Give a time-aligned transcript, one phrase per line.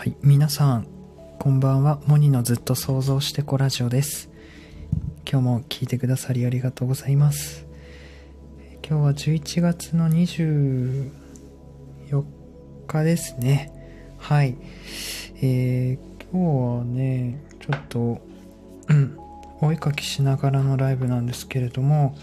[0.00, 0.86] はい、皆さん、
[1.38, 2.00] こんばんは。
[2.06, 4.30] モニのずっと想像してこラジオです。
[5.30, 7.66] 今日も聞いてくださりありがとうございます。
[8.82, 11.10] 今日は11月の24
[12.86, 14.16] 日ですね。
[14.16, 14.56] はい。
[15.42, 18.22] えー、今日はね、ちょっと、
[18.88, 19.18] うん、
[19.60, 22.16] お絵かきしながらのライブなんですけれども、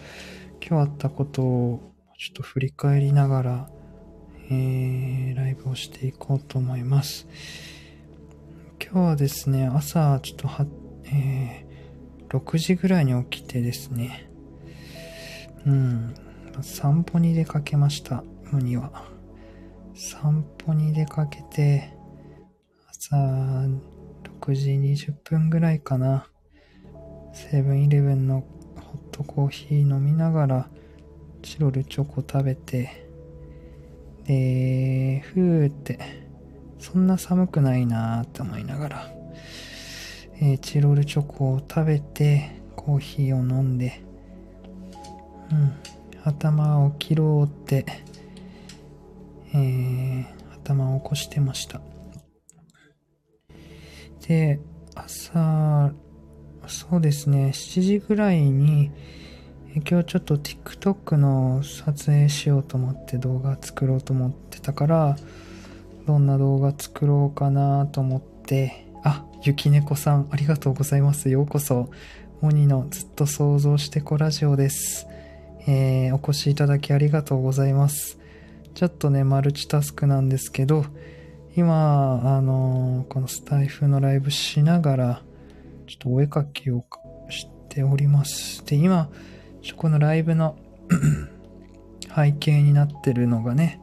[0.67, 3.69] 今日あったことをちょっと振り返りながら、
[4.49, 4.86] えー、
[5.69, 7.27] をしていこうと思います。
[8.81, 10.65] 今日はですね、朝ちょっとは、
[11.05, 14.29] えー、6時ぐらいに起きてですね、
[15.65, 16.15] うん、
[16.61, 19.05] 散歩に出かけました、モニは。
[19.93, 21.93] 散歩に出かけて、
[22.89, 26.27] 朝6時20分ぐらいかな、
[27.33, 28.41] セブンイレブンの
[28.75, 30.69] ホットコーヒー飲みながら、
[31.41, 33.06] チロルチョコ食べて、
[34.27, 35.99] で、ふーって、
[36.79, 39.11] そんな寒くないなーって思いながら、
[40.39, 44.03] えーチロルチョコを食べて、コーヒーを飲んで、
[45.51, 45.73] うん、
[46.23, 47.85] 頭を切ろうって、
[49.53, 50.37] えー
[50.67, 51.79] 頭を起こしてました。
[54.27, 54.59] で、
[54.95, 55.93] 朝、
[56.67, 58.91] そうですね、7時ぐらいに、
[59.85, 65.17] 今日ちょっと TikTok の撮影しようと思って動画作ろうと思ってたから、
[66.05, 71.29] どんな動画作ろうかなと思って、あ、ゆきねこさん、ありがとうございます。
[71.29, 71.89] ようこそ。
[72.39, 75.07] モニのずっと想像してこラジオです。
[75.67, 78.19] えー、お越しいただきありがとうございます。
[78.73, 80.85] ちょっとね、マルチタスクなんですけど、
[81.55, 85.21] 今、あのーこのスタイフのライブしながら、
[85.87, 86.85] ちょっとお絵かきを
[87.29, 88.63] しております。
[88.65, 89.09] で、今、
[89.75, 90.55] このライブの
[92.15, 93.81] 背景になってるのがね、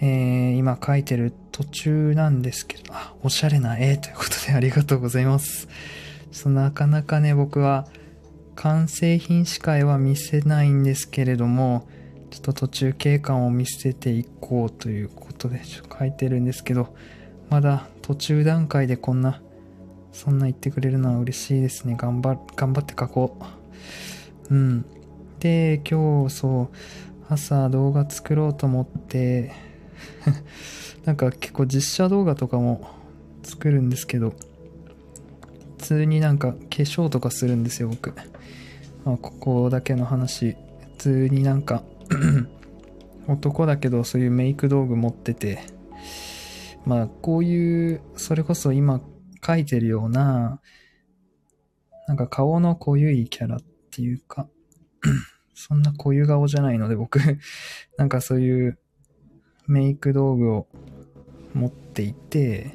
[0.00, 5.68] えー今書いてる途中なんですけど、あ、おしゃれな絵ということでありがとうございます。
[6.32, 7.86] そなかなかね、僕は
[8.56, 11.86] 完成品しか絵は見せないんですけれども、
[12.30, 16.94] ちょっと途中経過を見せていこうということでちょ書いてるんですけど、
[17.50, 19.40] まだ途中段階でこんな、
[20.12, 21.94] そんな言ってくれるのは嬉しいですね。
[21.96, 23.63] 頑張、頑張って書こう。
[24.50, 24.84] うん。
[25.40, 26.76] で、今日そう、
[27.28, 29.52] 朝動画作ろうと思って、
[31.04, 32.88] なんか結構実写動画とかも
[33.42, 34.30] 作るんですけど、
[35.78, 38.14] 普通になんか化粧とかするんですよ、僕。
[39.04, 40.56] まあ、ここだけの話。
[40.96, 41.82] 普通になんか、
[43.28, 45.60] 男だけどそういうメイク道具持ってて、
[46.86, 49.00] まあ、こういう、それこそ今
[49.42, 50.60] 描いてるような、
[52.06, 54.48] なんか顔の濃ゆいキャラってていうか、
[55.54, 57.20] そんな濃ゆ顔じゃないので僕、
[57.96, 58.78] なんかそういう
[59.68, 60.66] メイク道具を
[61.54, 62.72] 持っていて、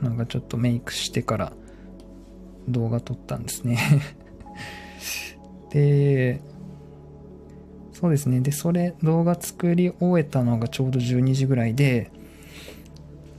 [0.00, 1.52] なんかちょっとメイクしてから
[2.68, 3.78] 動画撮ったんですね。
[5.70, 6.40] で、
[7.92, 8.40] そうですね。
[8.40, 12.10] で、それ、動画作り終えたのがちょうど12時ぐらいで、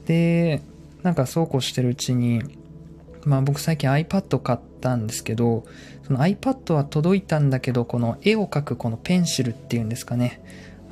[0.06, 0.62] で、
[1.02, 2.42] なんかそうこうしてるうちに、
[3.24, 5.64] まあ僕最近 iPad 買ったんですけど、
[6.02, 10.42] その iPad は届いたんだけど、この絵を描くこのペンシルっていうんですかね。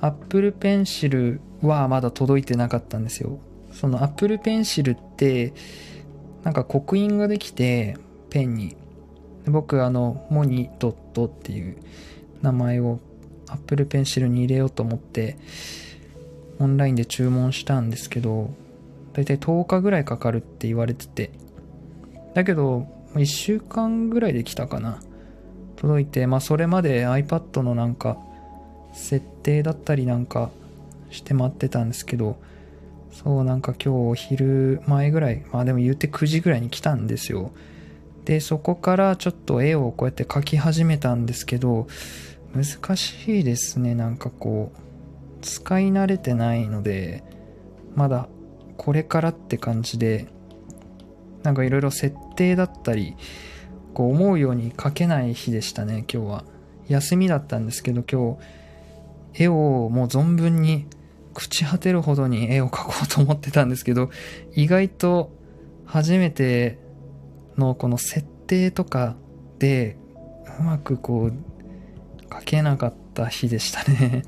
[0.01, 3.39] Apple Pencil はまだ届いてなかったんですよ。
[3.73, 5.53] その Apple Pencil って、
[6.45, 7.97] なんか刻印ができて、
[8.31, 8.77] ペンに。
[9.47, 11.79] 僕、あの、モニドットっていう
[12.43, 13.01] 名前を
[13.49, 15.37] Apple Pencil に入れようと思って、
[16.61, 18.51] オンラインで注文したんですけど、
[19.13, 21.31] だいたい10日ぐらいかかるって言われてて。
[22.35, 22.87] だけど、
[23.19, 25.01] 1週間ぐらいで来たかな。
[25.77, 28.19] 届いて、まあそれまで iPad のなんか、
[28.93, 30.51] 設定だったりなんか
[31.11, 32.37] して待ってたんですけど、
[33.13, 37.53] そうなんか今日お昼前ぐらい、まあでも言って9時ぐらいに来たんですよ。
[38.25, 41.87] で、そこからちょっと絵をこうやって描き始めたんですけど、
[42.55, 43.95] 難しいですね。
[43.95, 44.79] なんかこう、
[45.41, 47.23] 使い慣れてないので、
[47.95, 48.29] まだ
[48.77, 50.27] これからって感じで、
[51.43, 53.17] なんかいろいろ設定だったり、
[53.95, 56.45] こう思うように描けない日でしたね、今日は。
[56.89, 58.39] 休みだったんですけど、今
[59.35, 60.87] 日、絵をもう存分に
[61.35, 64.11] 朽ち果てるほどに絵を描こうと思ってたんですけど、
[64.55, 65.31] 意外と
[65.85, 66.79] 初めて
[67.57, 69.17] のこの設定とか
[69.59, 69.97] で
[70.59, 71.33] うまくこう
[72.29, 74.23] 描けなかった日でしたね。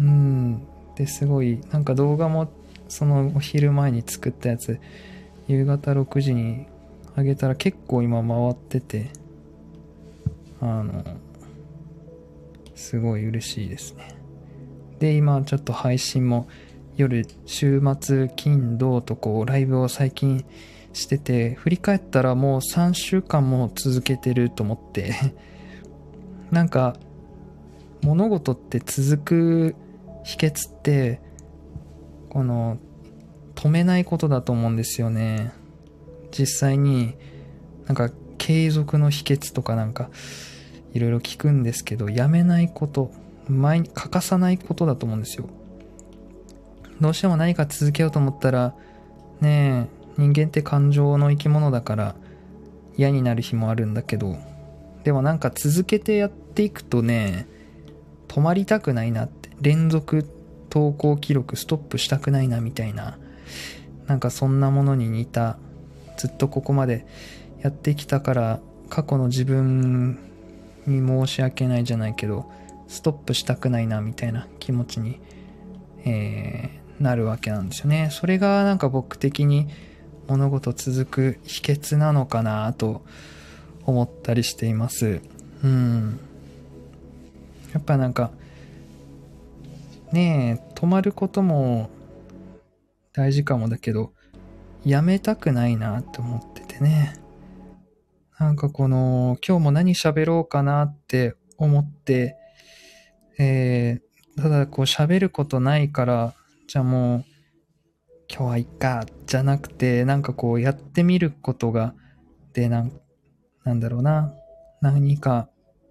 [0.00, 0.62] うん。
[0.96, 2.50] ですごい、なんか動画も
[2.88, 4.80] そのお昼前に作ったやつ、
[5.50, 6.66] 夕方6時に
[7.16, 9.10] 上げたら結構今回ってて、
[10.60, 11.02] あの、
[12.76, 14.14] すごい嬉しいですね。
[15.00, 16.48] で、今ちょっと配信も
[16.96, 20.44] 夜、週末、金、土とこう、ライブを最近
[20.92, 25.14] してて、振り返ったらもう3週間も続けてると思って、
[26.52, 26.94] なんか、
[28.02, 29.74] 物事って続く
[30.22, 31.20] 秘訣って、
[32.28, 32.78] この、
[33.60, 35.52] 止めないことだと思うんですよね。
[36.30, 37.14] 実際に、
[37.84, 40.08] なんか、継続の秘訣とかなんか、
[40.94, 43.12] いろいろ聞くんですけど、やめないこと、
[43.48, 45.50] 前に欠かさないことだと思うんですよ。
[47.02, 48.74] どうしても何か続けようと思ったら、
[49.42, 52.14] ねえ、人間って感情の生き物だから
[52.96, 54.38] 嫌になる日もあるんだけど、
[55.04, 57.46] でもなんか続けてやっていくとね、
[58.26, 60.26] 止まりたくないなって、連続
[60.70, 63.18] 投稿記録ストップしたくないなみたいな、
[64.06, 65.58] なんかそんなものに似た、
[66.16, 67.06] ずっとここまで
[67.62, 70.18] やってきたから過去の自分
[70.86, 72.50] に申し訳ないじゃないけど、
[72.88, 75.20] ストップしたくないなみたいな気持ちに、
[76.04, 78.08] えー、なるわけなんですよね。
[78.10, 79.68] それがなんか僕的に
[80.26, 83.02] 物事続く秘訣なのかなと
[83.84, 85.20] 思ったりしています。
[85.62, 86.20] うん。
[87.72, 88.30] やっぱなんか、
[90.12, 91.90] ねえ、止まることも
[93.12, 94.12] 大事かもだけど、
[94.84, 97.14] やめたくないなって思っててね。
[98.38, 102.36] なんかこの、今日も何喋ろうかなって思って、
[103.38, 106.34] えー、ただこう喋ることないから、
[106.66, 107.24] じゃあもう、
[108.30, 111.94] 今日はいっか、じゃなくて、なんかこうやってみることが、
[112.52, 112.92] で、なん、
[113.64, 114.32] なんだろうな、
[114.80, 115.50] 何か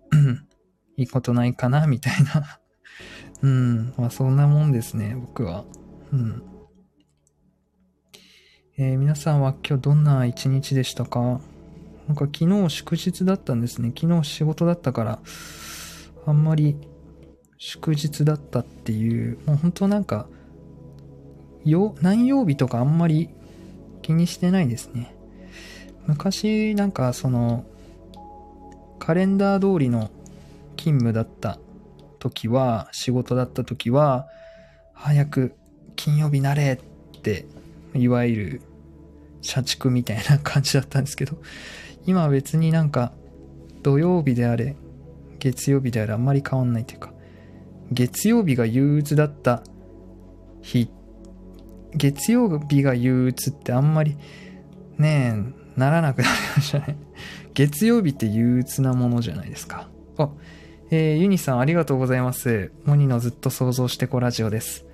[0.97, 2.59] いいことないかな、みたいな
[3.43, 5.65] うん、まあそんなもんですね、僕は。
[6.11, 6.48] うん。
[8.81, 11.19] えー、皆さんは今日どんな一日でしたか？
[11.19, 13.91] なんか昨日祝日だったんですね。
[13.93, 15.19] 昨日仕事だったから、
[16.25, 16.77] あんまり
[17.57, 20.29] 祝日だったっていう、もう本当なんか、
[21.65, 23.27] よ、何曜日とかあんまり
[24.01, 25.13] 気にしてないですね。
[26.07, 27.65] 昔なんかその、
[28.97, 30.09] カレンダー通りの
[30.77, 31.59] 勤務だった
[32.17, 34.29] 時は、仕事だった時は、
[34.93, 35.57] 早く
[35.97, 37.45] 金曜日なれって、
[37.93, 38.61] いわゆる
[39.41, 41.37] 社畜みたいな感じだったんですけど、
[42.05, 43.13] 今は別になんか
[43.83, 44.75] 土曜日であれ、
[45.39, 47.13] 月曜日であれあんまり変わんないというか、
[47.91, 49.63] 月曜日が憂鬱だった
[50.61, 50.89] 日、
[51.95, 54.17] 月曜日が憂鬱ってあんまり
[54.97, 55.33] ね
[55.77, 56.97] え、ならなくなりましたね。
[57.53, 59.89] 月曜日って憂鬱なものじゃないですか。
[60.17, 60.29] あ、
[60.91, 62.71] えー、ユニさんありがとうございます。
[62.83, 64.85] モニのずっと想像してこラジオです。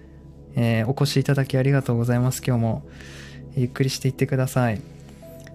[0.56, 2.42] えー、お越しいただきありがとうございます。
[2.46, 2.86] 今日も
[3.56, 4.82] ゆっくりしていってください。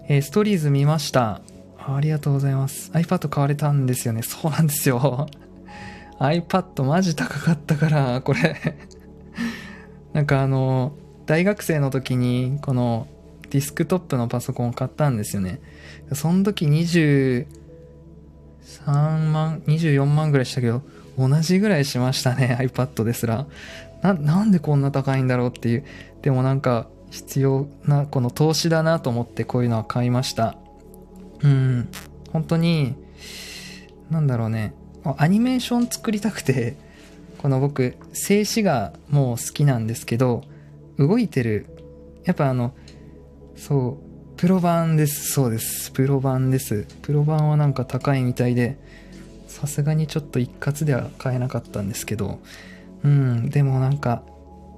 [0.07, 1.41] えー、ストーリーズ見ました。
[1.77, 2.91] ありがとうございます。
[2.91, 4.21] iPad 買われたんですよね。
[4.23, 5.27] そうなんですよ。
[6.19, 8.77] iPad マジ高かったから、これ
[10.13, 10.93] なんかあの、
[11.25, 13.07] 大学生の時に、この
[13.49, 15.59] ディスクトップのパソコンを買ったんですよね。
[16.13, 17.45] その時23
[19.31, 20.81] 万、24万ぐらいしたけど、
[21.17, 23.47] 同じぐらいしましたね、iPad ですら。
[24.01, 25.83] な、なんでこんな高いんだろうっていう。
[26.21, 30.55] でもなんか、必要な、この投資だなと思ってこういうのは買いました。
[31.43, 31.89] うん。
[32.31, 32.95] 本当に、
[34.09, 34.73] なんだろうね。
[35.17, 36.77] アニメーション作りたくて、
[37.37, 40.43] この僕、静止画もう好きなんですけど、
[40.97, 41.65] 動いてる。
[42.23, 42.73] やっぱあの、
[43.55, 43.99] そ
[44.35, 45.31] う、プロ版です。
[45.31, 45.91] そうです。
[45.91, 46.87] プロ版です。
[47.01, 48.77] プロ版はなんか高いみたいで、
[49.47, 52.39] さすがにちょっと一括では買えなかったんですけど、
[53.03, 54.23] うん、でもなんか、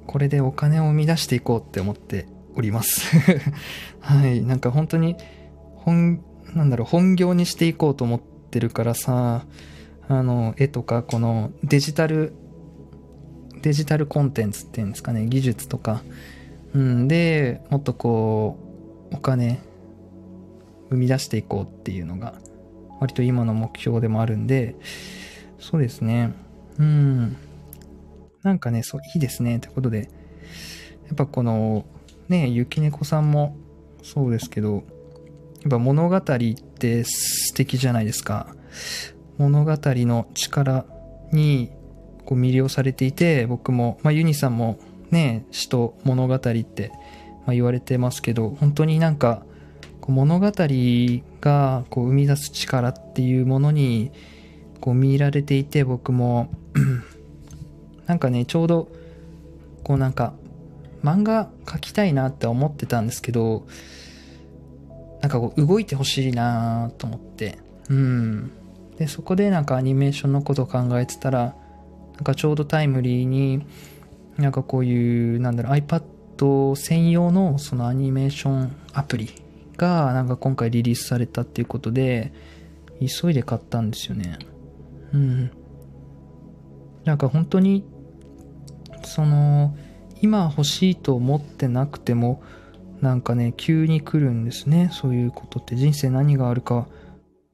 [0.07, 3.17] これでお金を生み出していこうって思っております。
[4.00, 5.15] はい、なんか本当に、
[5.75, 6.22] 本、
[6.53, 9.45] なんだろう、本業にしていこうと思ってるからさ、
[10.07, 12.33] あの、絵とか、このデジタル、
[13.62, 16.03] デジタルコンテンツっていうんですかね、技術とか、
[16.74, 18.57] うん、で、もっとこ
[19.12, 19.60] う、お金、
[20.89, 22.36] 生み出していこうっていうのが、
[23.00, 24.75] 割と今の目標でもあるんで、
[25.60, 26.33] そうですね、
[26.77, 27.38] うん、
[28.43, 30.09] なんかね、そう、いいですね、ということで、
[31.07, 31.85] やっぱこの、
[32.27, 33.57] ね、雪猫さんも
[34.01, 34.83] そうですけど、やっ
[35.69, 38.53] ぱ物語って素敵じゃないですか。
[39.38, 40.85] 物語の力
[41.31, 41.71] に
[42.25, 44.77] こう魅了されていて、僕も、まあ、ユニさんも
[45.09, 46.91] ね、詩と物語って、
[47.45, 49.45] まあ、言われてますけど、本当になんか、
[50.01, 50.51] こう物語
[51.39, 54.12] がこう生み出す力っていうものに
[54.81, 56.50] こう見入られていて、僕も
[58.13, 58.89] なんかね、ちょうど、
[59.84, 60.36] こうなんか、
[61.03, 63.65] 漫画描きたいなって思ってたんですけど、
[65.22, 67.58] なんかこう動いてほしいなと思って、
[67.89, 68.51] うん。
[69.00, 71.55] で、そこでなんかアニメーションのこと考えてたら、
[72.13, 73.65] なんかちょうどタイムリーに、
[74.38, 79.34] なんかこういう、なんだろう、iPad 専用のそのアニメーションアプリ
[79.75, 82.32] がなんか今回リリースされたっていうことで、
[83.00, 84.38] 急いで買ったんですよね。
[85.13, 85.51] うん。
[87.05, 87.86] なんか本当に、
[89.03, 89.75] その、
[90.22, 92.41] 今欲しいと思ってなくても、
[93.01, 94.89] なんかね、急に来るんですね。
[94.91, 95.75] そういうことって。
[95.75, 96.88] 人生何があるか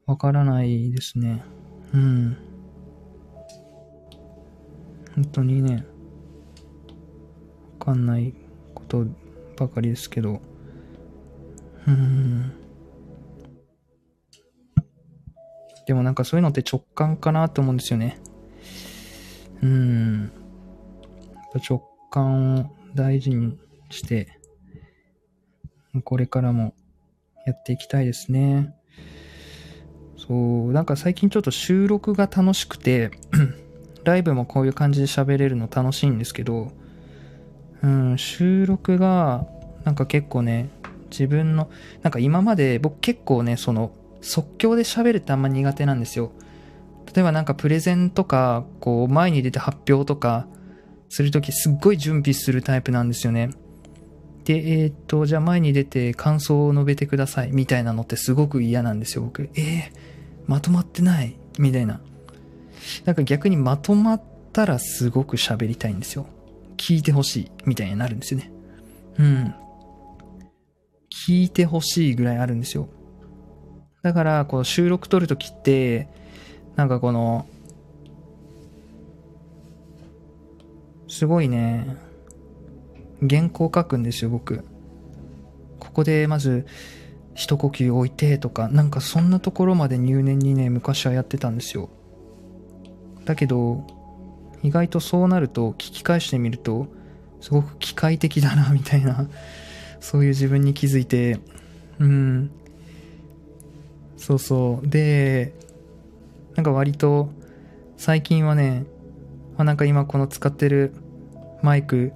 [0.05, 1.43] わからないですね。
[1.93, 2.37] うん。
[5.15, 5.85] 本当にね、
[7.79, 8.33] わかんない
[8.73, 9.05] こと
[9.57, 10.39] ばかりですけど。
[11.87, 12.51] うん。
[15.87, 18.19] でもなんかそういうのって直感かなと思うんですよね。
[19.63, 20.31] うん。
[21.57, 23.57] 直感を大事に
[23.89, 24.39] して、
[26.03, 26.73] これからも
[27.45, 28.75] やっていきたいですね。
[30.17, 33.11] そう、なんか最近ちょっと収録が楽しくて、
[34.03, 36.71] ライブもこういう感じで喋れるの楽しいんですけど、
[37.81, 39.47] うん、収録が
[39.83, 40.69] なんか結構ね、
[41.09, 41.69] 自分の、
[42.03, 43.91] なんか今まで僕結構ね、その
[44.21, 46.31] 即興で喋るってあんま苦手なんですよ。
[47.13, 50.47] 例えばなんかプレゼンとか、こう前に出て発表とか
[51.09, 53.49] するときすっごい準備するタイプなんですよね。
[54.45, 59.49] で、えーっと、じゃあ前に出て感想を述べてくださいみたいなのってすごく嫌なんですよ、僕。
[59.55, 59.91] えー、
[60.47, 61.35] まとまってない？
[61.57, 62.01] みたいな。
[63.05, 64.23] なんか逆にまとまっ
[64.53, 66.25] たらすごく喋りたいんですよ。
[66.77, 68.51] 聞いてほしいみたいになるんですよね。
[69.19, 69.53] うん。
[71.11, 72.87] 聞いてほしいぐらいあるんですよ。
[74.01, 76.07] だから、こう収録撮るときって、
[76.77, 77.45] なんかこの、
[81.19, 81.97] すごいね、
[83.29, 84.63] 原稿書くんですよ、僕。
[85.77, 86.65] ここでまず、
[87.33, 91.89] 一呼吸置いてとか、なんかそんなところまで入念にね、昔はやってたんですよ。
[93.25, 93.85] だけど、
[94.63, 96.87] 意外とそうなると、聞き返してみると、
[97.41, 99.27] すごく機械的だな、 みたいな、
[99.99, 101.41] そういう自分に気づいて、
[101.99, 102.49] うん。
[104.15, 104.87] そうそう。
[104.87, 105.53] で、
[106.55, 107.27] なんか割と、
[107.97, 108.85] 最近はね、
[109.57, 110.93] まあ、なんか今この使ってる
[111.61, 112.13] マイク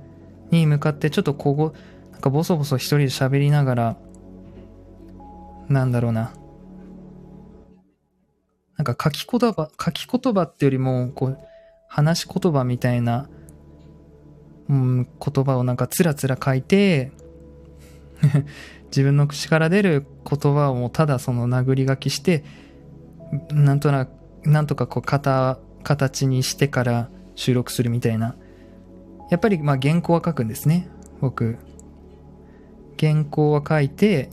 [0.51, 1.73] に向かってちょっとここ、
[2.11, 3.97] なんかボソボソ一人で喋りながら、
[5.69, 6.33] なんだろうな。
[8.77, 11.37] なんか書き言葉、書き言葉ってよりも、こう、
[11.87, 13.29] 話し言葉みたいな、
[14.69, 17.11] うん、言葉をなんかつらつら書いて、
[18.87, 22.43] 自分の口から出る言葉をただその殴り書きして、
[23.51, 24.09] なんとなく、
[24.43, 28.35] なんとかこう、型、形にしてから収録するみたいな。
[29.29, 30.87] やっぱりまあ原稿は書くんですね、
[31.21, 31.57] 僕。
[32.99, 34.29] 原稿は書いて、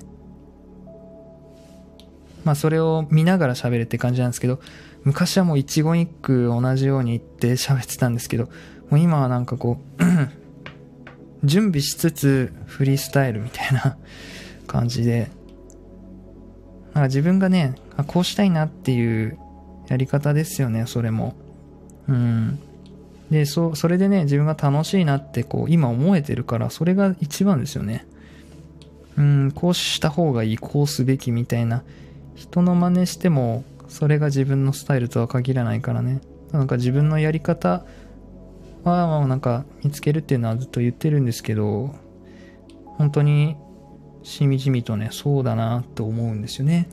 [2.44, 4.60] まあそれを見ながら喋るって感じなんですけど、
[5.04, 8.44] 昔はもう一言一句同じように言って喋ってたんですけど、
[8.90, 10.04] もう今はなんかこう、
[11.46, 13.96] 準備しつつフリースタイルみたいな
[14.66, 15.30] 感じで、
[16.86, 19.38] なんか自分がね、あこうしたいなっていう
[19.88, 21.34] やり方ですよね、それも。
[22.08, 22.58] うん。
[23.30, 28.06] で、そ、それでね、自分が楽しいなってこう、今思えてるから、それが一番ですよね。
[29.16, 31.82] うん、こうした方がいい、こうすべきみたいな。
[32.34, 36.20] 人の真似しても、それが自分のスタイルとは限らないからね。
[36.52, 37.84] なんか自分のやり方
[38.82, 41.94] は、まあなんか見つけるっていうのはずっと言ってるんですけど、
[42.98, 43.56] 本当に
[44.22, 46.88] しみじみとね、そうだなと思うんですよね。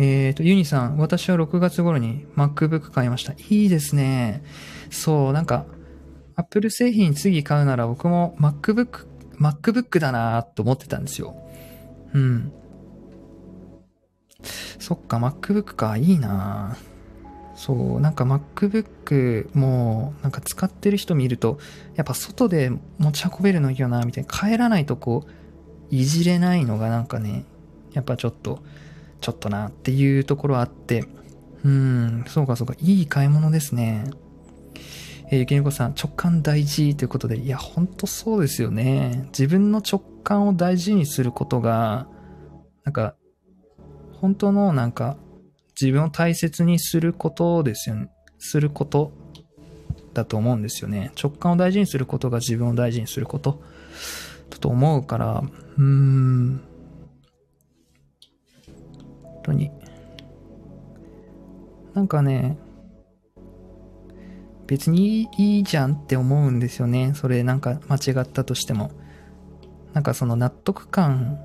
[0.00, 3.32] えっと、ユニさん、私は6月頃に MacBook 買いました。
[3.32, 4.44] いいですね。
[4.90, 5.66] そう、なんか、
[6.36, 9.08] Apple 製品次買うなら僕も MacBook、
[9.40, 11.34] MacBook だなと思ってたんですよ。
[12.14, 12.52] うん。
[14.78, 16.76] そっか、MacBook か、いいな
[17.56, 21.58] そう、なんか MacBook も、なんか使ってる人見ると、
[21.96, 24.30] やっぱ外で持ち運べるのいいよな、みたいな。
[24.30, 25.30] 帰らないとこう、
[25.90, 27.44] いじれないのがなんかね、
[27.94, 28.62] やっぱちょっと、
[29.20, 31.04] ちょっとなっていうところあって、
[31.64, 34.04] うん、そうかそうか、いい買い物ですね。
[35.30, 39.28] えー、ゆきねこさん、直感大事ということで、いや、ほんとそうですよね。
[39.28, 42.06] 自分の直感を大事にすることが、
[42.84, 43.14] なんか、
[44.20, 45.16] 本当のなんか、
[45.80, 48.08] 自分を大切にすることですよね。
[48.38, 49.12] すること
[50.14, 51.10] だと思うんですよね。
[51.20, 53.60] 直感を大事にすることが自分を大事にすること
[54.50, 55.42] だと思うから、
[55.76, 56.67] うーん。
[59.48, 59.70] 当に。
[61.94, 62.58] なんかね、
[64.66, 67.12] 別にいいじゃんって思うんですよね。
[67.14, 68.90] それなんか間違ったとしても。
[69.94, 71.38] なんかその納得感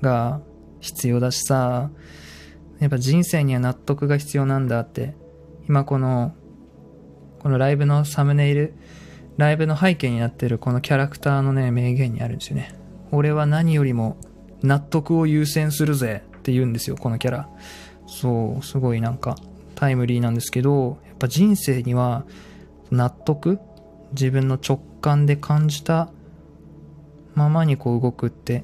[0.00, 0.40] が
[0.80, 1.90] 必要だしさ、
[2.80, 5.14] やっぱ人生には納得が必要なんだって、
[5.68, 6.34] 今この、
[7.40, 8.74] このライブのサムネイル、
[9.36, 12.74] ライブの背景になってるこのキャラクターのね、名言にあるんですよね。
[13.12, 14.16] 俺は何よりも
[14.62, 17.48] 納得を優先するぜって言うんですよ、このキャラ。
[18.06, 19.36] そう、すごいなんか
[19.74, 22.26] タイムリーなんですけど、やっぱ人生には
[22.90, 23.58] 納得
[24.12, 26.10] 自分の直感で感じた
[27.34, 28.62] ままにこう動くって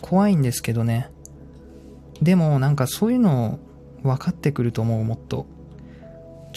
[0.00, 1.10] 怖いんですけどね。
[2.22, 3.58] でもなんかそういうの
[4.04, 5.46] 分かってくると思う、もっと。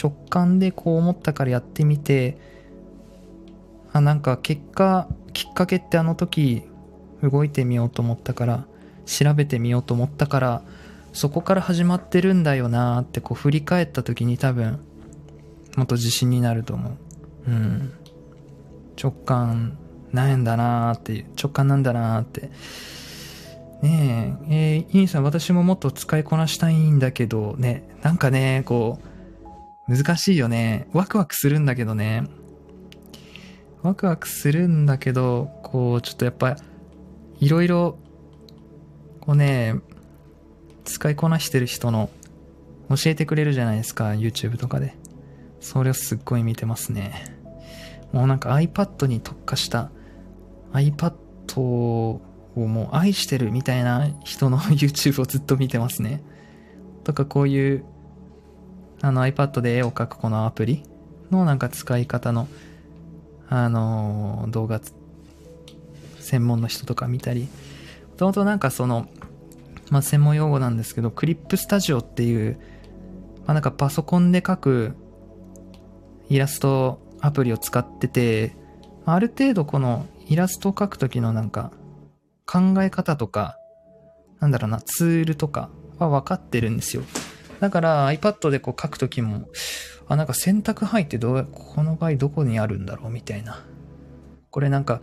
[0.01, 2.38] 直感でこう思ったからやってみて、
[3.91, 6.62] あ、なんか結果、きっかけってあの時
[7.23, 8.67] 動いてみようと思ったから、
[9.10, 10.62] 調べてみようと思ったから、
[11.12, 14.80] そこから始まってるんだよなってこう振り返った時に多分、
[15.76, 16.98] もっと自信になると思う。
[17.48, 17.93] うん。
[19.02, 19.78] 直感
[20.12, 22.52] ないんだなーっていう、直感なんだなーって。
[23.82, 29.00] ねえ、えー、インさん、私ももっと使いこなしたいんだけど、ね、なんかね、こ
[29.88, 30.88] う、難しいよね。
[30.93, 32.26] ワクワクするんだけどね。
[33.82, 36.58] ワクワクするんだけど、こう、ちょっとやっぱ、
[37.39, 37.98] いろいろ、
[39.21, 39.75] こうね、
[40.86, 42.10] 使いこなしてる人の、
[42.89, 44.95] 教えてくれるじゃないですか、YouTube とかで。
[45.60, 47.38] それをすっごい見てますね。
[48.12, 49.91] もうなんか iPad に特化した
[50.73, 51.13] iPad
[51.60, 52.21] を
[52.55, 56.23] もう愛してるみたいな人の YouTube をずっと見てますね。
[57.03, 57.86] とかこういう
[59.01, 60.84] あの iPad で絵を描くこのアプリ
[61.32, 62.47] のなんか使い方の
[63.49, 64.79] あの動画
[66.19, 67.47] 専門の人とか見たり、
[68.19, 69.08] ともとなんかその、
[69.91, 72.60] まあ、専門用語なんですけど、クリップスタジオっていう、
[73.45, 74.95] まあ、なんかパソコンで描く
[76.27, 78.58] イラストアプリを使ってて、
[79.05, 81.71] ある程度このイラストを描くときのなんか
[82.45, 83.58] 考え方とか、
[84.41, 87.03] なんだろうな、ツールとかは分かってるんですよ。
[87.62, 89.47] だから iPad でこう書くときも、
[90.10, 93.63] あ、なんか選択範囲ってどう、この場合どこにあるんだろうみたいな。
[94.51, 94.99] これなんか、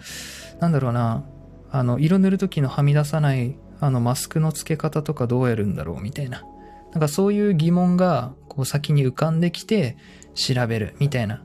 [0.60, 1.24] なんだろうな、
[1.70, 6.44] あの、色塗るときのはみ出さない、あの、マスクの付け方とかどうやるんだろうみたいな。
[6.92, 9.98] なんかそういう疑問が、こう先に浮かんできて
[10.34, 11.42] 調べるみたいな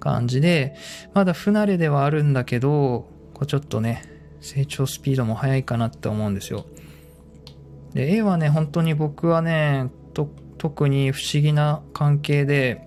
[0.00, 0.74] 感じで、
[1.14, 4.02] まだ不慣れではあるんだけど、こうちょっとね、
[4.40, 6.66] 成長スピードも速いかなって思うんですよ。
[7.94, 10.28] で、絵はね、本当に僕はね、と
[10.58, 12.86] 特に不思議な関係で、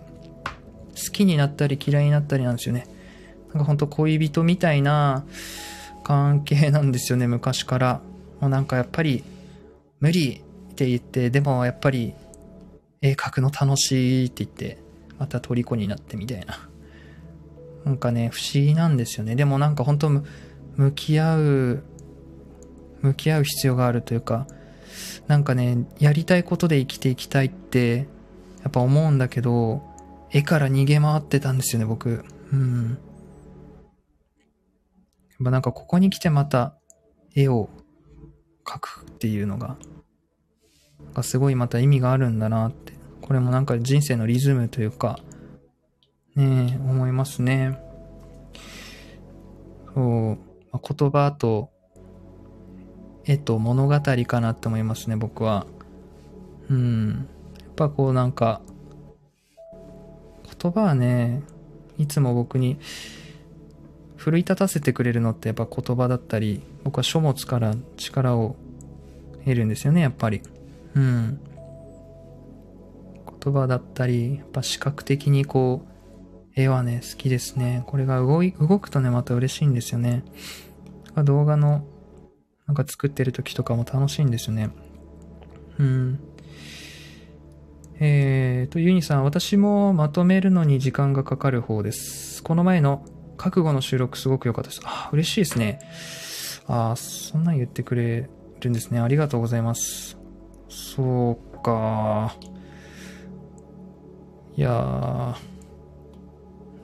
[0.93, 2.87] 好きになったり嫌いになったりなんですよね。
[3.53, 5.25] なんか本当恋人みたいな
[6.11, 8.01] 関係なんですよね、昔から。
[8.41, 9.23] もうなんかやっぱり、
[10.01, 12.13] 無理って言って、でもやっぱり、
[13.01, 14.77] 絵描くの楽しいって言って、
[15.17, 16.67] また虜になってみたいな。
[17.85, 19.37] なんかね、不思議なんですよね。
[19.37, 21.83] でもなんか本当向き合う、
[22.99, 24.47] 向き合う必要があるというか、
[25.27, 28.07] なんかね、やりたいことで生きていきたいって、
[28.63, 29.81] やっぱ思うんだけど、
[30.29, 32.25] 絵から逃げ回ってたんですよね、僕。
[32.51, 32.97] うん。
[35.41, 36.75] やっぱなんかここに来てまた
[37.33, 37.67] 絵を
[38.63, 39.75] 描くっていうのが、
[41.03, 42.93] なんかすごいまた意味があるんだなって。
[43.21, 45.19] これもなんか人生のリズムというか、
[46.35, 47.79] ね思いますね。
[49.95, 50.35] そう、
[50.71, 51.71] まあ、言葉と
[53.25, 55.65] 絵と物語かなって思いますね、僕は。
[56.69, 57.27] うん。
[57.59, 58.61] やっぱこうなんか、
[60.61, 61.41] 言葉はね、
[61.97, 62.77] いつも僕に
[64.21, 68.55] 奮い立たせてくれるのってやっぱ言葉だったり、僕は書物から力を
[69.39, 70.43] 得るんですよね、やっぱり。
[70.93, 71.39] うん。
[73.43, 77.83] 言葉だったり、やっぱ視覚的にこう、絵はね、好きですね。
[77.87, 80.23] これが動い、動くとね、また嬉しいんですよね。
[81.15, 81.83] 動画の、
[82.67, 84.69] なんか作ってる時とかも楽しいんですよね。
[85.79, 86.19] うん。
[87.99, 92.43] えーと、ユニさん、私もまとめるのに時間がかかる方です。
[92.43, 93.03] この前の
[93.41, 94.81] 覚悟の収録すごく良かったです。
[94.83, 95.79] あ、嬉しいですね。
[96.67, 98.99] あ、そんなん言ってくれるんですね。
[98.99, 100.15] ありがとうございます。
[100.69, 102.35] そうか。
[104.55, 105.35] いや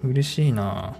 [0.03, 0.07] ー。
[0.07, 0.95] 嬉しいな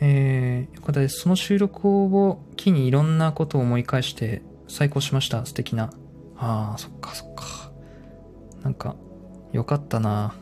[0.00, 1.20] えー、よかったです。
[1.20, 5.44] その収録を機にいろんなことを思い返して最高しました。
[5.44, 5.90] 素敵な。
[6.38, 7.70] ああ、そっかそっか。
[8.62, 8.96] なんか、
[9.52, 10.34] よかったな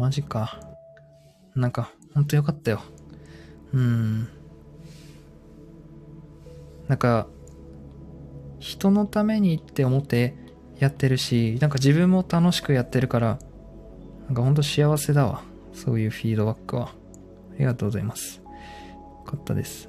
[0.00, 0.58] マジか。
[1.54, 2.80] なんか、ほんとよかったよ。
[3.72, 4.28] うん。
[6.88, 7.26] なんか、
[8.58, 10.34] 人のためにって思って
[10.78, 13.38] やってるし、なんか自分も楽しくやってるから、
[14.26, 15.42] なんかほんと幸せだわ。
[15.74, 16.88] そういうフィードバックは。
[16.88, 16.92] あ
[17.58, 18.38] りがとうございます。
[18.38, 18.44] よ
[19.26, 19.88] かったです。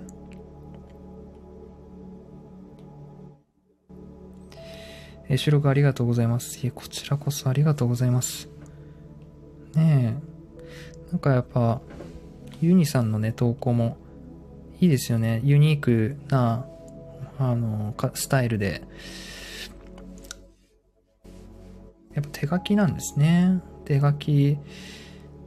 [5.30, 6.60] え、収録ありがとうございます。
[6.60, 8.51] いえ、こちらこそありがとうございます。
[9.76, 11.12] ねえ。
[11.12, 11.82] なんかやっぱ、
[12.62, 13.98] ユニさんのね、投稿も
[14.80, 15.42] いいですよね。
[15.44, 16.66] ユニークな、
[17.40, 18.84] あの、スタイルで。
[22.14, 23.62] やっぱ手書きなんですね。
[23.86, 24.58] 手書き、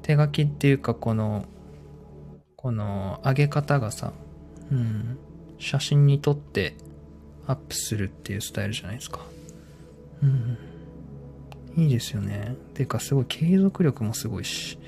[0.03, 1.45] 手書きっていうかこの、
[2.57, 4.13] この上げ方がさ、
[4.71, 5.19] うん、
[5.59, 6.75] 写真に撮って
[7.47, 9.21] アップするっていうスタイルじゃないですか。
[10.23, 10.59] うん。
[11.77, 12.57] いいですよね。
[12.75, 14.79] てかすごい継続力もすごいし。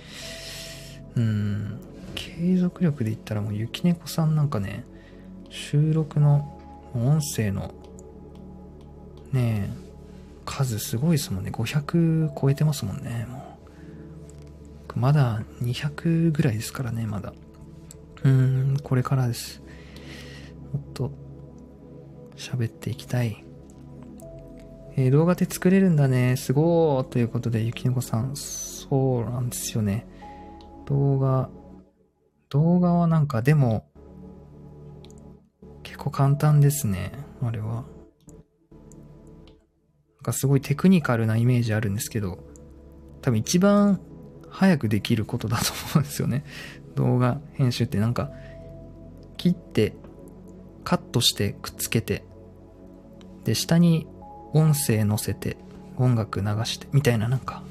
[1.16, 1.81] うん。
[2.14, 4.85] 継続力で言ったらもうゆきねこさんなんかね、
[5.51, 6.61] 収録の
[6.94, 7.75] 音声の
[9.33, 9.87] ねえ、
[10.44, 11.51] 数すごいですもんね。
[11.51, 14.99] 500超えてますもんね、もう。
[14.99, 17.35] まだ200ぐらいですからね、まだ。
[18.22, 19.61] うーん、これからです。
[20.72, 21.11] もっと
[22.37, 23.45] 喋っていきたい。
[24.98, 26.37] えー、動画で作れるんだね。
[26.37, 30.06] すごーということで、ゆきのこさん、そうなんですよね。
[30.87, 31.50] 動画、
[32.48, 33.87] 動画はなんかでも、
[35.82, 37.12] 結構簡単ですね。
[37.42, 37.66] あれは。
[37.66, 37.85] なん
[40.22, 42.38] かすごいテクニカルなイメージあるんですけど、
[43.20, 44.00] 多分一番
[44.48, 46.42] 早くできることだと思うんですよね。
[46.94, 48.30] 動画編集ってなんか、
[49.37, 49.94] 切って、
[50.85, 52.24] カットしてくっつけて、
[53.44, 54.06] で、下に
[54.56, 55.58] 音声載せて、
[55.98, 57.62] 音楽流して、みたいななんか、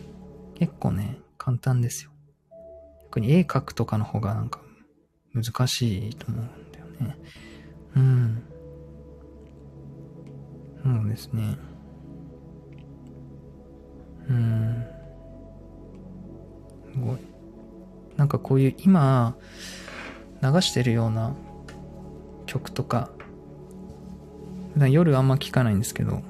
[0.54, 2.12] 結構ね、簡単ですよ。
[3.06, 4.62] 逆に絵描くとかの方がなんか、
[5.34, 7.18] 難しいと思うんだよね。
[7.96, 8.44] うん。
[10.84, 11.58] そうですね。
[14.30, 14.86] うん。
[16.94, 17.18] すごい。
[18.16, 19.36] なんかこういう今、
[20.44, 21.34] 流してるような
[22.46, 23.10] 曲とか、
[24.76, 26.22] 普段夜あんま聴かないんですけど、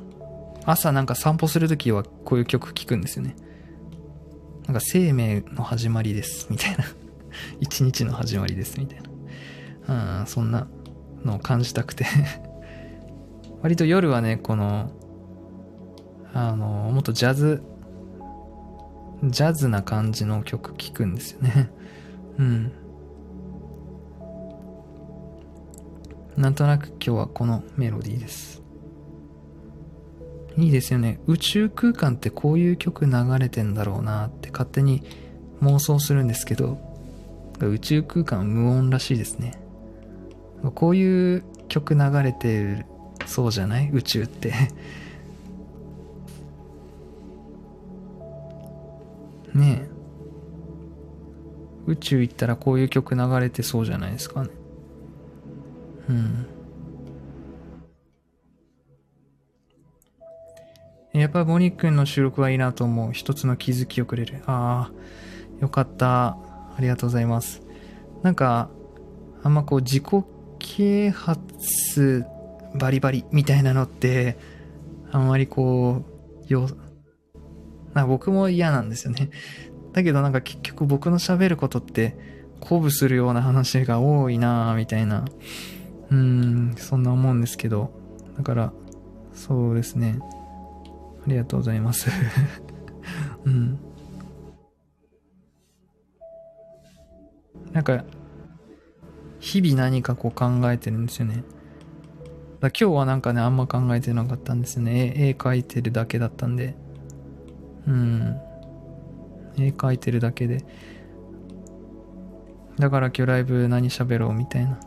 [0.66, 3.36] 朝なんか散歩するときはこういう曲聴くんですよね。
[4.66, 6.84] なんか生命の始まりです、みたいな。
[7.62, 9.00] 一日の始まりです、みたい
[9.88, 10.22] な。
[10.22, 10.68] うん、そんな
[11.24, 12.06] のを感じたくて
[13.62, 14.90] 割と夜はね、この、
[16.34, 17.62] あの、もっとジャズ、
[19.24, 21.70] ジャズな感じの曲聴くんですよね。
[22.40, 22.72] うん。
[26.38, 28.65] なんとなく今日はこのメロディーです。
[30.58, 31.20] いいですよね。
[31.28, 35.04] 宇宙空間ってこういう曲流れてんだろうなって勝手に
[35.62, 36.78] 妄想するんですけど、
[37.60, 39.60] 宇宙空間無音らしいですね。
[40.76, 42.86] こういう曲流れてる
[43.26, 43.90] そうじゃない？
[43.92, 44.54] 宇宙って
[49.54, 49.90] ねえ。
[51.88, 54.50] 宇宙行ったらこういう曲流れてそうじゃないですかね。
[56.10, 56.46] うん。
[61.36, 63.12] やっぱボニックの収録はいいなと思う。
[63.12, 64.42] 一つの気づきをくれる。
[64.46, 66.28] ああ、よかった。
[66.28, 67.62] ありがとうございます。
[68.24, 68.70] なんか、
[69.44, 70.04] あんまこう自己
[70.60, 72.24] 啓発
[72.74, 74.38] バリバリみたいなのって、
[75.12, 76.06] あんまりこ
[76.50, 76.70] う、よ、
[77.94, 79.30] な僕も嫌なんですよね。
[79.92, 82.16] だけどなんか結局僕の喋ることって、
[82.62, 85.26] 鼓舞するような話が多いなぁ、みたいな。
[86.12, 87.92] うーん、そんな思うんですけど。
[88.38, 88.74] だから、
[89.34, 90.20] そうですね。
[91.26, 92.10] ありがとうございます。
[93.46, 93.80] うん。
[97.72, 98.06] なんか、
[99.40, 101.44] 日々何かこう考えてるんですよね。
[102.62, 105.14] だ今日はなんかね、あんま考えてなかったんですよね。
[105.16, 106.76] 絵絵描いてるだけだったんで。
[107.88, 108.38] うん。
[109.58, 110.64] 絵描いてるだけで。
[112.80, 114.80] だから今日ライブ何喋ろうみたいな。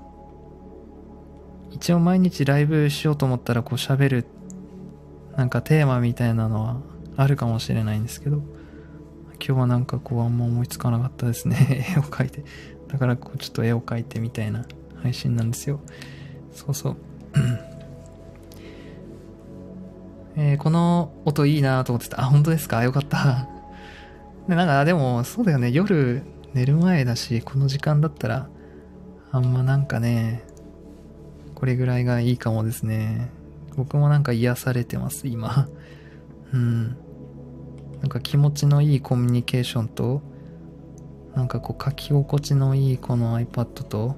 [1.71, 4.27] 一応毎日ライブしようと思ったらこう喋る、
[5.39, 6.81] なんかテーマみたいなのは
[7.17, 8.45] あるかもしれないんですけど、今
[9.39, 11.87] 日はなんかこうあんま思いつかなかったですね。
[11.97, 12.43] 絵を描いて。
[12.89, 14.65] だからこうちょっと絵を描いてみたいな
[15.01, 15.79] 配信なんですよ。
[16.53, 16.97] そうそう。
[20.35, 22.21] えー、この音いいなと思ってた。
[22.21, 22.83] あ、本当ですか？
[22.83, 23.49] よかった。
[24.49, 25.71] で、なんか、でも、そうだよね。
[25.71, 28.49] 夜寝る前だし、この時間だったら、
[29.31, 30.43] あんまなんかね、
[31.55, 33.38] これぐらいがいいかもですね。
[33.79, 35.69] 僕もなんか癒されてます、今。
[36.53, 36.97] うん。
[38.01, 40.21] なんか気持ちのいいコミュニケーションと、
[41.37, 44.17] なんかこう書き心地のいいこの iPad と、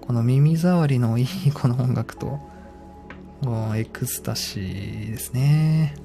[0.00, 2.38] この耳障りのいいこの音楽と、
[3.74, 5.96] エクスタシーですね。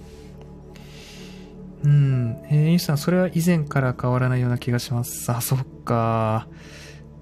[1.84, 2.38] うん。
[2.50, 5.32] えー、インスタン、それは以前から変わらないような気がします。
[5.32, 6.48] あ、そっか。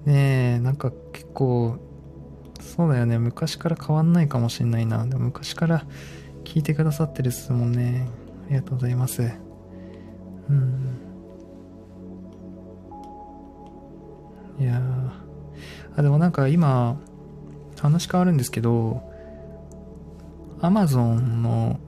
[0.06, 1.78] ねえ、なんか結構、
[2.66, 3.18] そうだよね。
[3.18, 5.06] 昔から変わんないかもしんないな。
[5.06, 5.84] でも昔から
[6.44, 8.08] 聞いてくださってるっすもんね。
[8.46, 9.22] ありがとうございます。
[9.22, 11.00] うん。
[14.58, 14.80] いや
[15.96, 16.98] あ、でもなんか今、
[17.80, 19.02] 話変わるんですけど、
[20.60, 21.78] アマゾンの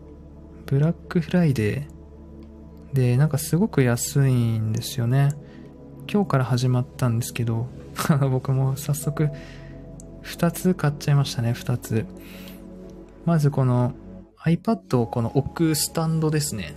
[0.66, 5.30] ブラックフライデーで、なんかすごく安いんですよね。
[6.10, 7.68] 今日から始まったんですけど、
[8.30, 9.30] 僕も早速
[10.28, 12.06] 2つ買っちゃいましたね、2つ。
[13.24, 13.94] まずこの
[14.44, 16.74] iPad をこの置くスタンドですね。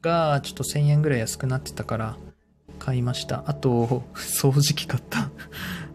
[0.00, 2.16] が、ちょっと1000円ぐらい安くなってたから
[2.78, 3.44] 買いました。
[3.46, 5.30] あと、掃除機買った。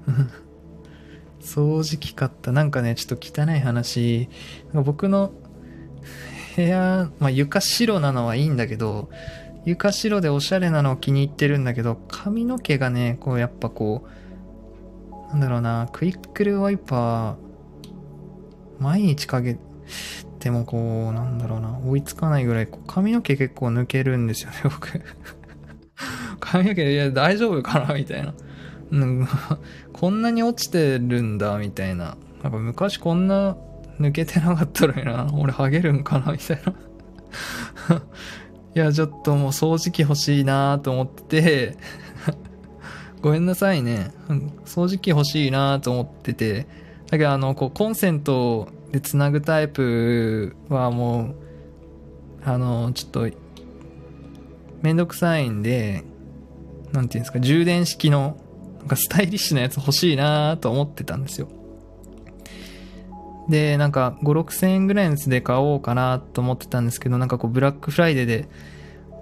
[1.41, 2.52] 掃除機買った。
[2.52, 4.30] なんかね、ちょっと汚い話。
[4.73, 5.32] 僕の
[6.56, 9.10] 部屋、まあ床白なのはいいんだけど、
[9.65, 14.10] 床白でおしゃれなのを気に入ってるんだけど、髪の毛がね、こうやっぱこう、
[15.30, 17.36] なんだろうな、クイックルワイパー、
[18.80, 19.58] 毎日かけ
[20.40, 25.02] てもこう、なんだろうな、追いつかないぐらい、髪の毛結構抜けるんですよね、 僕。
[26.40, 28.34] 髪の毛、いや、大丈夫かなみたいな。
[29.92, 32.18] こんなに落ちてるんだ、みたいな。
[32.44, 33.58] なんか昔こんな
[34.00, 35.28] 抜けてなかったのにな。
[35.34, 36.74] 俺ハゲるんかなみたいな。
[38.76, 41.78] いや、ちょっともう掃除機欲しいなと思ってて
[43.21, 44.12] ごめんなさいね。
[44.65, 46.67] 掃除機欲しいなと思ってて。
[47.10, 51.36] だけどあの、こう、コンセントでつなぐタイプはもう、
[52.43, 53.30] あの、ちょっと、
[54.82, 56.03] めんどくさいんで、
[56.91, 58.38] なんていうんですか、充電式の、
[58.80, 61.47] なんかスタイリッシュなやつ欲しいなと思ってたんですよ。
[63.49, 68.47] で、なんか5、6千円ぐらいのやつで買おうかなと思ってたんですけど、なんかこうブラックフライデーで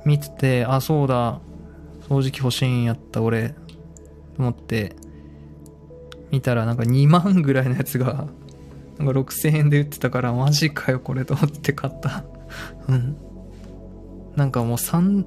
[0.05, 1.39] 見てて、あ、そうだ、
[2.09, 3.55] 掃除機欲しいんやった俺、
[4.37, 4.95] 思って、
[6.31, 8.27] 見たらなんか2万ぐらいのやつが、
[8.97, 12.23] なんか6000円で売ってたから、マジかよこれと思って買った。
[12.87, 13.17] うん。
[14.35, 15.25] なんかもう3、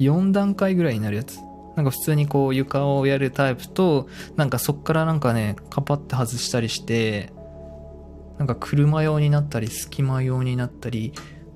[0.00, 1.38] 4段階ぐらいになるやつ。
[1.76, 7.32] なんか普通にこう床をやるタイプと、なんかそっからなんかね、カパって外したりして、
[8.38, 11.12] なんか車用になったり、隙間用になったり、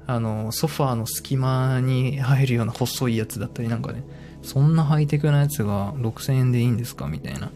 [0.06, 4.04] あの、ソファーの隙間に入るような細いやつだったりなんかね、
[4.46, 7.08] そんなハイテクなやつが6000円でいいんですか？
[7.08, 7.50] みたいな。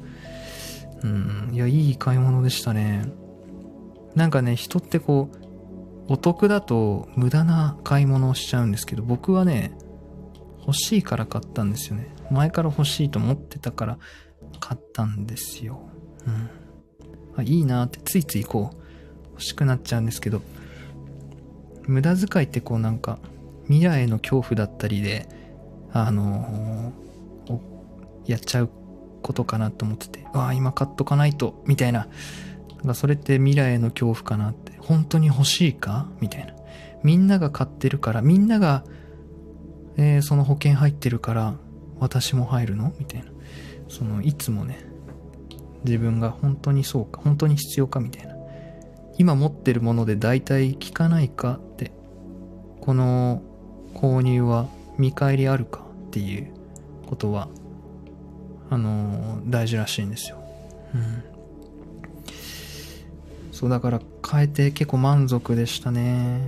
[1.02, 3.06] うん、いや、いい買い物でしたね。
[4.14, 5.36] なんかね、人ってこう、
[6.08, 9.72] お得だと無駄な買い物をしちゃうんですけど、僕はね、
[10.58, 12.14] 欲しいから買ったんですよね。
[12.30, 13.98] 前から欲しいと思ってたから
[14.58, 15.80] 買ったんですよ。
[16.26, 16.50] うん。
[17.36, 18.76] あ、いいなってついついこう、
[19.30, 20.42] 欲しくなっちゃうんですけど、
[21.86, 23.20] 無駄遣いってこうなんか、
[23.68, 25.28] 未来への恐怖だったりで、
[25.92, 28.70] あのー、やっちゃう
[29.22, 32.06] ことかなと思ってて、ああ、今買っとかないと、みたいな。
[32.78, 34.72] なんかそれって未来への恐怖かなって。
[34.78, 36.08] 本当に欲しいか？
[36.20, 36.54] みたいな。
[37.02, 38.84] みんなが買ってるから、みんなが、
[39.96, 41.54] えー、その保険入ってるから、
[41.98, 42.92] 私も入るの？
[42.98, 43.30] みたいな。
[43.88, 44.84] その、いつもね、
[45.84, 48.00] 自分が本当にそうか、本当に必要か？
[48.00, 48.34] みたいな。
[49.18, 51.60] 今持ってるもので大体効かないか？
[51.62, 51.92] って、
[52.80, 53.42] この
[53.94, 54.68] 購入は
[55.00, 56.52] 見返りあるかっていう
[57.06, 57.48] ことは、
[58.68, 60.36] あの、大事らしいんですよ。
[60.94, 61.24] うん。
[63.50, 66.40] そう、だから変えて結構満足でしたね。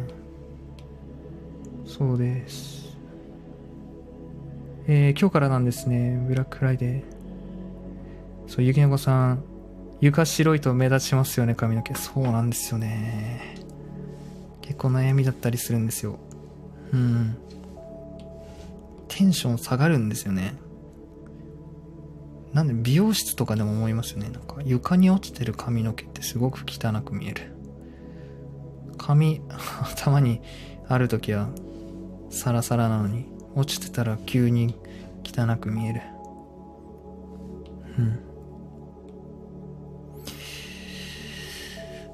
[1.87, 2.97] そうです。
[4.87, 6.23] えー、今日からなんですね。
[6.29, 7.03] ブラックフライデー。
[8.49, 9.45] そう、ゆきのこさん、
[10.01, 11.95] 床白いと目立ちますよね、髪の毛。
[11.95, 13.55] そうなんですよね。
[14.61, 16.19] 結構悩みだったりするんですよ。
[16.93, 17.37] うん。
[19.13, 20.55] テンション下がるんですよね。
[22.55, 24.31] なんで美容室とかでも思いますよね。
[24.31, 27.55] なんか床に落ちてる髪の毛ってすごく汚く見える。
[28.97, 29.43] 髪、
[29.85, 30.41] 頭に
[30.89, 31.51] ある時は
[32.31, 34.77] サラサラなのに、落ちてたら急に
[35.25, 36.01] 汚く見える。
[37.99, 38.19] うん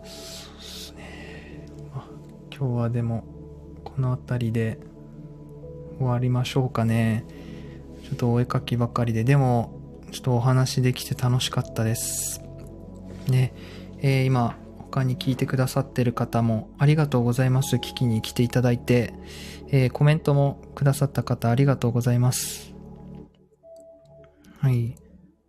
[0.05, 1.69] そうっすね。
[2.51, 3.23] 今日はでも
[3.85, 4.88] この辺りで
[5.99, 7.25] 終わりましょうかね。
[8.05, 9.81] ちょっとお絵かきばかりで、でも
[10.11, 12.43] ちょっとお話できて楽しかったです。
[13.29, 13.53] ね、
[13.99, 17.77] えー、今他に聞いてくださってる方もありがとうございます。
[17.77, 19.15] 聞きに来ていただいて、
[19.69, 22.75] えー、コメントもくださった方ありがとうございます。
[24.61, 24.97] はい。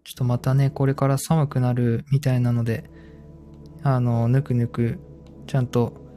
[0.03, 2.89] ちょっとまたね、これから寒くなるみたいなので、
[3.83, 4.99] あの、ぬくぬく、
[5.47, 6.09] ちゃんと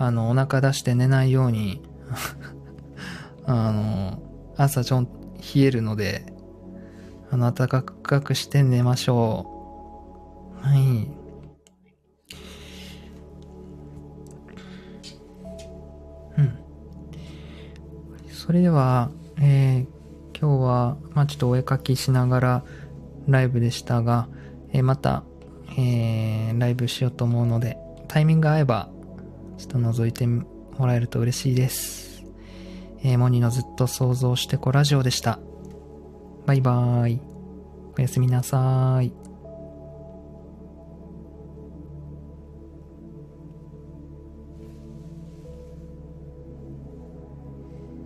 [0.00, 1.82] あの、お腹出して寝ないように
[3.52, 4.22] あの、
[4.56, 5.04] 朝ちょん、
[5.54, 6.32] 冷えるので、
[7.30, 7.82] あの、暖か
[8.20, 9.46] くして寝ましょ
[10.62, 10.66] う。
[10.66, 11.10] はい。
[16.38, 16.58] うん。
[18.32, 19.10] それでは、
[19.40, 20.00] えー
[20.40, 22.64] 今日は、まあちょっとお絵かきしながら
[23.28, 24.26] ライブでしたが、
[24.72, 25.22] えーまた、
[25.76, 27.76] えーライブしようと思うので、
[28.08, 28.88] タイミング合えば、
[29.58, 30.46] ちょっと覗いても
[30.86, 31.99] らえると嬉しいです。
[33.02, 35.38] えーモニのずっと想像してこラジオでした。
[36.46, 37.20] バイバーイ。
[37.96, 39.19] おやすみなさーい。